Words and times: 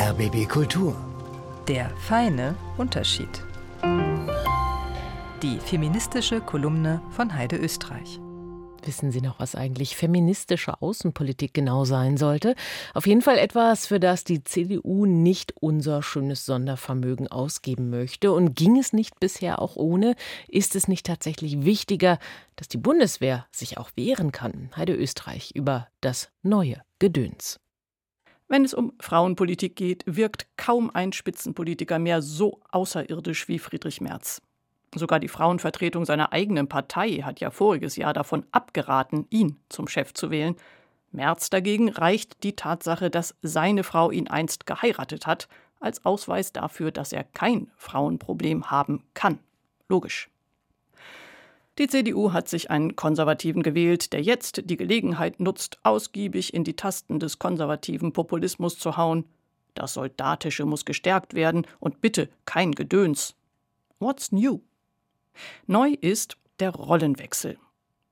RBB 0.00 0.48
Kultur. 0.48 0.96
Der 1.68 1.90
feine 1.90 2.56
Unterschied. 2.78 3.28
Die 5.42 5.58
feministische 5.58 6.40
Kolumne 6.40 7.02
von 7.10 7.34
Heide 7.34 7.58
Österreich. 7.58 8.18
Wissen 8.82 9.12
Sie 9.12 9.20
noch, 9.20 9.38
was 9.40 9.54
eigentlich 9.54 9.96
feministische 9.96 10.80
Außenpolitik 10.80 11.52
genau 11.52 11.84
sein 11.84 12.16
sollte? 12.16 12.54
Auf 12.94 13.06
jeden 13.06 13.20
Fall 13.20 13.36
etwas, 13.36 13.88
für 13.88 14.00
das 14.00 14.24
die 14.24 14.42
CDU 14.42 15.04
nicht 15.04 15.52
unser 15.60 16.02
schönes 16.02 16.46
Sondervermögen 16.46 17.28
ausgeben 17.28 17.90
möchte. 17.90 18.32
Und 18.32 18.56
ging 18.56 18.78
es 18.78 18.94
nicht 18.94 19.20
bisher 19.20 19.60
auch 19.60 19.76
ohne? 19.76 20.14
Ist 20.48 20.76
es 20.76 20.88
nicht 20.88 21.04
tatsächlich 21.04 21.66
wichtiger, 21.66 22.18
dass 22.56 22.68
die 22.68 22.78
Bundeswehr 22.78 23.46
sich 23.50 23.76
auch 23.76 23.90
wehren 23.96 24.32
kann? 24.32 24.70
Heide 24.74 24.94
Österreich 24.94 25.50
über 25.54 25.88
das 26.00 26.30
neue 26.42 26.80
Gedöns. 26.98 27.60
Wenn 28.50 28.64
es 28.64 28.74
um 28.74 28.92
Frauenpolitik 28.98 29.76
geht, 29.76 30.02
wirkt 30.06 30.48
kaum 30.56 30.90
ein 30.92 31.12
Spitzenpolitiker 31.12 32.00
mehr 32.00 32.20
so 32.20 32.60
außerirdisch 32.72 33.46
wie 33.46 33.60
Friedrich 33.60 34.00
Merz. 34.00 34.42
Sogar 34.92 35.20
die 35.20 35.28
Frauenvertretung 35.28 36.04
seiner 36.04 36.32
eigenen 36.32 36.66
Partei 36.68 37.20
hat 37.22 37.38
ja 37.38 37.52
voriges 37.52 37.94
Jahr 37.94 38.12
davon 38.12 38.44
abgeraten, 38.50 39.28
ihn 39.30 39.60
zum 39.68 39.86
Chef 39.86 40.14
zu 40.14 40.32
wählen. 40.32 40.56
Merz 41.12 41.48
dagegen 41.50 41.90
reicht 41.90 42.42
die 42.42 42.56
Tatsache, 42.56 43.08
dass 43.08 43.36
seine 43.40 43.84
Frau 43.84 44.10
ihn 44.10 44.26
einst 44.26 44.66
geheiratet 44.66 45.28
hat, 45.28 45.46
als 45.78 46.04
Ausweis 46.04 46.52
dafür, 46.52 46.90
dass 46.90 47.12
er 47.12 47.22
kein 47.22 47.70
Frauenproblem 47.76 48.68
haben 48.68 49.04
kann. 49.14 49.38
Logisch. 49.88 50.28
Die 51.80 51.86
CDU 51.86 52.34
hat 52.34 52.46
sich 52.46 52.70
einen 52.70 52.94
Konservativen 52.94 53.62
gewählt, 53.62 54.12
der 54.12 54.20
jetzt 54.20 54.68
die 54.68 54.76
Gelegenheit 54.76 55.40
nutzt, 55.40 55.78
ausgiebig 55.82 56.52
in 56.52 56.62
die 56.62 56.76
Tasten 56.76 57.18
des 57.18 57.38
konservativen 57.38 58.12
Populismus 58.12 58.78
zu 58.78 58.98
hauen. 58.98 59.24
Das 59.72 59.94
Soldatische 59.94 60.66
muss 60.66 60.84
gestärkt 60.84 61.32
werden 61.32 61.66
und 61.78 62.02
bitte 62.02 62.28
kein 62.44 62.72
Gedöns. 62.72 63.34
What's 63.98 64.30
new? 64.30 64.60
Neu 65.66 65.96
ist 66.02 66.36
der 66.58 66.68
Rollenwechsel. 66.74 67.58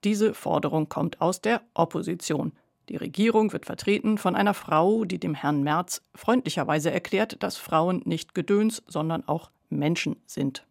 Diese 0.02 0.32
Forderung 0.32 0.88
kommt 0.88 1.20
aus 1.20 1.42
der 1.42 1.60
Opposition. 1.74 2.52
Die 2.88 2.96
Regierung 2.96 3.52
wird 3.52 3.66
vertreten 3.66 4.16
von 4.16 4.34
einer 4.34 4.54
Frau, 4.54 5.04
die 5.04 5.20
dem 5.20 5.34
Herrn 5.34 5.62
Merz 5.62 6.00
freundlicherweise 6.14 6.90
erklärt, 6.90 7.42
dass 7.42 7.58
Frauen 7.58 8.00
nicht 8.06 8.34
Gedöns, 8.34 8.82
sondern 8.86 9.28
auch 9.28 9.50
Menschen 9.68 10.16
sind. 10.24 10.64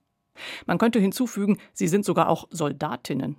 Man 0.66 0.78
könnte 0.78 1.00
hinzufügen, 1.00 1.58
sie 1.74 1.88
sind 1.88 2.06
sogar 2.06 2.30
auch 2.30 2.48
Soldatinnen. 2.52 3.38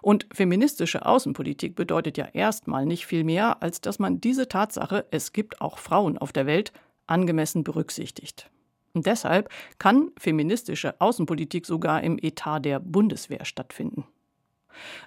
Und 0.00 0.26
feministische 0.32 1.04
Außenpolitik 1.06 1.74
bedeutet 1.74 2.16
ja 2.16 2.26
erstmal 2.32 2.86
nicht 2.86 3.06
viel 3.06 3.24
mehr, 3.24 3.62
als 3.62 3.80
dass 3.80 3.98
man 3.98 4.20
diese 4.20 4.48
Tatsache, 4.48 5.06
es 5.10 5.32
gibt 5.32 5.60
auch 5.60 5.78
Frauen 5.78 6.18
auf 6.18 6.32
der 6.32 6.46
Welt, 6.46 6.72
angemessen 7.06 7.64
berücksichtigt. 7.64 8.50
Und 8.94 9.06
deshalb 9.06 9.48
kann 9.78 10.10
feministische 10.18 11.00
Außenpolitik 11.00 11.66
sogar 11.66 12.02
im 12.02 12.18
Etat 12.20 12.60
der 12.60 12.78
Bundeswehr 12.78 13.44
stattfinden. 13.44 14.04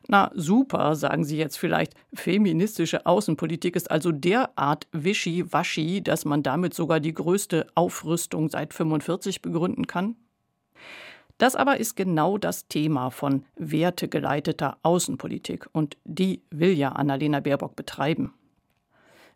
Na 0.08 0.31
super, 0.36 0.95
sagen 0.95 1.23
Sie 1.23 1.38
jetzt 1.38 1.58
vielleicht, 1.58 1.94
feministische 2.14 3.05
Außenpolitik 3.05 3.75
ist 3.75 3.89
also 3.89 4.11
derart 4.11 4.88
wischiwaschi, 4.92 6.03
dass 6.03 6.25
man 6.25 6.44
damit 6.44 6.73
sogar 6.73 6.99
die 6.99 7.14
größte 7.14 7.67
Aufrüstung 7.73 8.49
seit 8.49 8.73
45 8.73 9.42
begründen 9.42 9.88
kann? 9.88 10.16
Das 11.38 11.55
aber 11.55 11.80
ist 11.80 11.95
genau 11.95 12.38
das 12.38 12.67
Thema 12.67 13.09
von 13.09 13.44
wertegeleiteter 13.55 14.78
Außenpolitik 14.83 15.67
und 15.73 15.97
die 16.05 16.42
will 16.50 16.72
ja 16.72 16.89
Annalena 16.89 17.42
Baerbock 17.42 17.75
betreiben. 17.75 18.33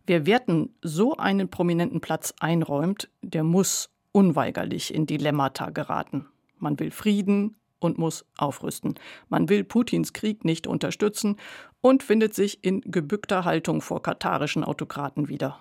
Wer 0.06 0.26
Werten 0.26 0.74
so 0.82 1.18
einen 1.18 1.50
prominenten 1.50 2.00
Platz 2.00 2.34
einräumt, 2.40 3.10
der 3.22 3.44
muss 3.44 3.90
unweigerlich 4.12 4.94
in 4.94 5.06
Dilemmata 5.06 5.70
geraten. 5.70 6.26
Man 6.58 6.80
will 6.80 6.90
Frieden 6.90 7.58
und 7.80 7.98
muss 7.98 8.26
aufrüsten. 8.38 8.96
Man 9.28 9.50
will 9.50 9.64
Putins 9.64 10.14
Krieg 10.14 10.46
nicht 10.46 10.68
unterstützen 10.68 11.36
und 11.82 12.02
findet 12.02 12.34
sich 12.34 12.64
in 12.64 12.82
gebückter 12.82 13.46
Haltung 13.46 13.82
vor 13.82 14.02
katarischen 14.02 14.64
Autokraten 14.64 15.30
wieder. 15.30 15.60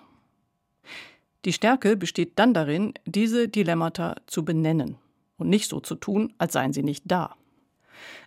Die 1.45 1.53
Stärke 1.53 1.95
besteht 1.95 2.39
dann 2.39 2.53
darin, 2.53 2.93
diese 3.05 3.47
Dilemmata 3.47 4.15
zu 4.25 4.43
benennen 4.43 4.97
und 5.39 5.49
nicht 5.49 5.69
so 5.69 5.79
zu 5.79 5.95
tun, 5.95 6.33
als 6.37 6.53
seien 6.53 6.73
sie 6.73 6.83
nicht 6.83 7.03
da. 7.07 7.35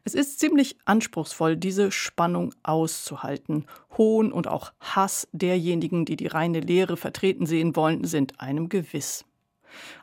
Es 0.05 0.15
ist 0.15 0.39
ziemlich 0.39 0.77
anspruchsvoll, 0.85 1.57
diese 1.57 1.93
Spannung 1.93 2.55
auszuhalten. 2.63 3.67
Hohn 3.97 4.33
und 4.33 4.49
auch 4.49 4.73
Hass 4.81 5.29
derjenigen, 5.33 6.05
die 6.05 6.17
die 6.17 6.27
reine 6.27 6.61
Lehre 6.61 6.97
vertreten 6.97 7.47
sehen 7.47 7.77
wollen, 7.77 8.05
sind 8.05 8.41
einem 8.41 8.69
gewiss. 8.69 9.25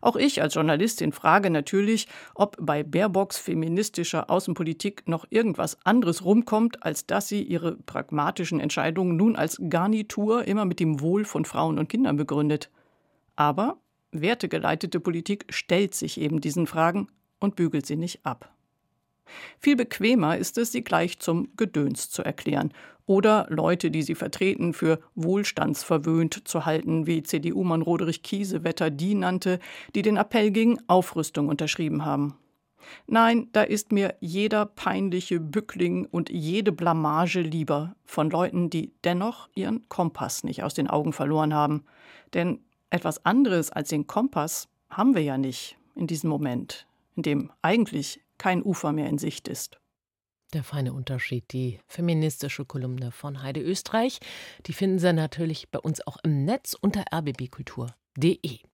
Auch 0.02 0.16
ich 0.16 0.42
als 0.42 0.56
Journalistin 0.56 1.12
frage 1.12 1.52
natürlich, 1.52 2.08
ob 2.34 2.58
bei 2.60 2.82
Baerbocks 2.82 3.38
feministischer 3.38 4.30
Außenpolitik 4.30 5.08
noch 5.08 5.26
irgendwas 5.30 5.78
anderes 5.86 6.26
rumkommt, 6.26 6.84
als 6.84 7.06
dass 7.06 7.28
sie 7.28 7.44
ihre 7.44 7.76
pragmatischen 7.78 8.60
Entscheidungen 8.60 9.16
nun 9.16 9.36
als 9.36 9.62
Garnitur 9.70 10.46
immer 10.46 10.66
mit 10.66 10.80
dem 10.80 11.02
Wohl 11.02 11.24
von 11.24 11.46
Frauen 11.46 11.78
und 11.78 11.88
Kindern 11.88 12.18
begründet. 12.18 12.72
Aber 13.36 13.78
wertegeleitete 14.12 15.00
Politik 15.00 15.46
stellt 15.50 15.96
sich 15.96 16.20
eben 16.20 16.42
diesen 16.42 16.68
Fragen 16.68 17.08
und 17.40 17.56
bügelt 17.56 17.86
sie 17.86 17.96
nicht 17.96 18.26
ab. 18.26 18.54
Viel 19.60 19.76
bequemer 19.76 20.38
ist 20.38 20.58
es, 20.58 20.72
sie 20.72 20.84
gleich 20.84 21.20
zum 21.20 21.50
Gedöns 21.56 22.10
zu 22.10 22.24
erklären 22.24 22.74
oder 23.10 23.48
Leute, 23.50 23.90
die 23.90 24.04
sie 24.04 24.14
vertreten, 24.14 24.72
für 24.72 25.00
wohlstandsverwöhnt 25.16 26.48
zu 26.48 26.66
halten, 26.68 27.08
wie 27.08 27.24
CDU-Mann 27.24 27.82
Roderich 27.82 28.22
Kiesewetter 28.22 28.92
die 28.92 29.16
nannte, 29.16 29.60
die 29.96 30.04
den 30.04 30.18
Appell 30.18 30.52
gegen 30.52 30.78
Aufrüstung 30.88 31.48
unterschrieben 31.48 32.06
haben. 32.06 32.38
Nein, 33.08 33.50
da 33.52 33.64
ist 33.64 33.92
mir 33.92 34.16
jeder 34.20 34.66
peinliche 34.68 35.40
Bückling 35.40 36.06
und 36.06 36.30
jede 36.30 36.72
Blamage 36.72 37.42
lieber 37.42 37.96
von 38.06 38.30
Leuten, 38.30 38.70
die 38.70 38.94
dennoch 39.04 39.50
ihren 39.56 39.90
Kompass 39.90 40.44
nicht 40.44 40.64
aus 40.64 40.76
den 40.76 40.88
Augen 40.88 41.12
verloren 41.12 41.54
haben. 41.54 41.86
Denn 42.36 42.60
etwas 42.90 43.26
anderes 43.26 43.72
als 43.72 43.90
den 43.90 44.08
Kompass 44.08 44.68
haben 44.90 45.16
wir 45.16 45.22
ja 45.22 45.38
nicht 45.38 45.78
in 45.96 46.08
diesem 46.08 46.30
Moment, 46.30 46.88
in 47.16 47.24
dem 47.24 47.52
eigentlich 47.62 48.22
kein 48.38 48.64
Ufer 48.64 48.92
mehr 48.92 49.10
in 49.10 49.18
Sicht 49.18 49.48
ist. 49.48 49.80
Der 50.54 50.64
feine 50.64 50.94
Unterschied, 50.94 51.52
die 51.52 51.80
feministische 51.86 52.66
Kolumne 52.66 53.12
von 53.12 53.44
Heide 53.44 53.62
Österreich, 53.62 54.20
die 54.66 54.74
finden 54.74 54.98
Sie 54.98 55.14
natürlich 55.14 55.70
bei 55.70 55.78
uns 55.78 56.06
auch 56.08 56.18
im 56.24 56.44
Netz 56.44 56.76
unter 56.80 57.04
rbbkultur.de. 57.14 58.60